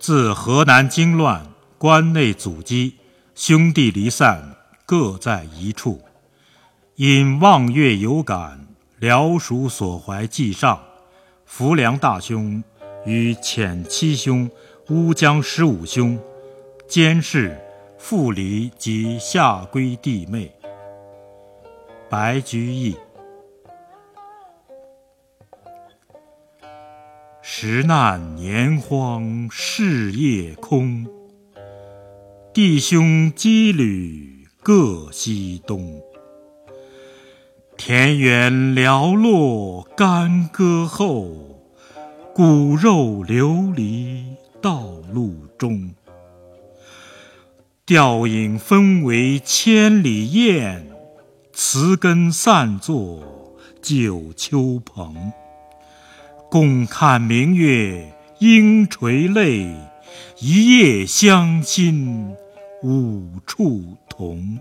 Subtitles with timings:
[0.00, 1.46] 自河南经乱，
[1.76, 2.96] 关内阻击，
[3.34, 6.00] 兄弟离散，各在一处。
[6.94, 8.66] 因望月有感，
[8.98, 10.82] 辽蜀所怀既上，
[11.44, 12.64] 浮梁大兄
[13.04, 14.50] 与遣七兄、
[14.88, 16.18] 乌江十五兄，
[16.88, 17.60] 监视
[17.98, 20.50] 傅离及下归弟妹。
[22.08, 22.96] 白居易。
[27.62, 31.06] 时难年荒事业空，
[32.54, 36.00] 弟兄羁旅各西东。
[37.76, 41.60] 田园寥落干戈后，
[42.32, 44.24] 骨肉流离
[44.62, 45.90] 道路中。
[47.84, 50.86] 吊影分为千里雁，
[51.52, 55.30] 词根散作九秋蓬。
[56.50, 59.72] 共看明月应垂泪，
[60.40, 62.34] 一夜相亲
[62.82, 64.58] 五处同。